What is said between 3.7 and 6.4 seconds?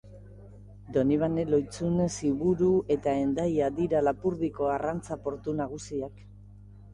dira Lapurdiko arrantza portu nagusiak.